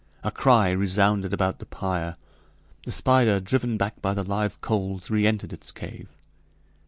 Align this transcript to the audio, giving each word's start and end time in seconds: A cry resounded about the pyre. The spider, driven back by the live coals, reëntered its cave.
A 0.23 0.31
cry 0.31 0.71
resounded 0.71 1.31
about 1.31 1.59
the 1.59 1.67
pyre. 1.67 2.15
The 2.85 2.91
spider, 2.91 3.39
driven 3.39 3.77
back 3.77 4.01
by 4.01 4.15
the 4.15 4.23
live 4.23 4.59
coals, 4.59 5.09
reëntered 5.09 5.53
its 5.53 5.71
cave. 5.71 6.09